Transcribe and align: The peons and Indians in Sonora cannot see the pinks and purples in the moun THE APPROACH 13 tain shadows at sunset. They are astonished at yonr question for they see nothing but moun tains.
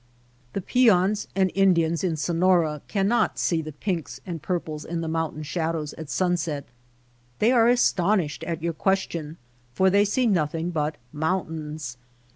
The 0.53 0.61
peons 0.61 1.27
and 1.35 1.51
Indians 1.53 2.03
in 2.03 2.15
Sonora 2.17 2.81
cannot 2.87 3.37
see 3.37 3.61
the 3.61 3.71
pinks 3.71 4.19
and 4.25 4.41
purples 4.41 4.83
in 4.83 5.01
the 5.01 5.07
moun 5.07 5.11
THE 5.11 5.17
APPROACH 5.17 5.29
13 5.29 5.35
tain 5.35 5.43
shadows 5.43 5.93
at 5.93 6.09
sunset. 6.09 6.65
They 7.37 7.51
are 7.51 7.67
astonished 7.67 8.43
at 8.45 8.61
yonr 8.61 8.75
question 8.75 9.37
for 9.75 9.91
they 9.91 10.05
see 10.05 10.25
nothing 10.25 10.71
but 10.71 10.97
moun 11.13 11.45
tains. 11.45 11.97